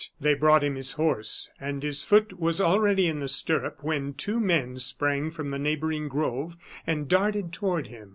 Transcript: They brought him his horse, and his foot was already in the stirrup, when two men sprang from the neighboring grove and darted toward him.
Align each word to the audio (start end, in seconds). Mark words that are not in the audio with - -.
They 0.19 0.33
brought 0.33 0.63
him 0.63 0.73
his 0.73 0.93
horse, 0.93 1.51
and 1.59 1.83
his 1.83 2.03
foot 2.03 2.39
was 2.39 2.59
already 2.59 3.05
in 3.05 3.19
the 3.19 3.27
stirrup, 3.27 3.83
when 3.83 4.15
two 4.15 4.39
men 4.39 4.79
sprang 4.79 5.29
from 5.29 5.51
the 5.51 5.59
neighboring 5.59 6.07
grove 6.07 6.57
and 6.87 7.07
darted 7.07 7.53
toward 7.53 7.85
him. 7.85 8.09